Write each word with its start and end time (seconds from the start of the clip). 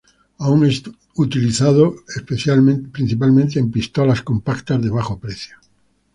Aún 0.39 0.65
es 0.65 0.81
utilizado, 1.13 1.93
principalmente, 2.25 3.59
en 3.59 3.69
pistolas 3.71 4.23
compactas, 4.23 4.81
de 4.81 4.89
bajo 4.89 5.19
precio. 5.19 5.57